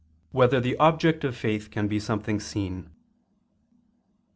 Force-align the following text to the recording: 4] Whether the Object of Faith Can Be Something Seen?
4] 0.31 0.39
Whether 0.39 0.59
the 0.59 0.75
Object 0.77 1.23
of 1.23 1.37
Faith 1.37 1.69
Can 1.69 1.87
Be 1.87 1.99
Something 1.99 2.39
Seen? 2.39 2.89